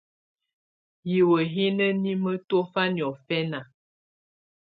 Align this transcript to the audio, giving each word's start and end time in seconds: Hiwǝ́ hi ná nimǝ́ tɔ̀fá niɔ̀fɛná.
Hiwǝ́ 1.09 1.41
hi 1.53 1.65
ná 1.77 1.87
nimǝ́ 2.03 2.35
tɔ̀fá 2.49 2.83
niɔ̀fɛná. 2.95 3.59